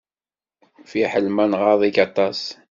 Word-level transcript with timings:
Fiḥel 0.89 1.27
ma 1.35 1.45
tɣaḍ-ik 1.51 1.97
aṭas. 2.05 2.41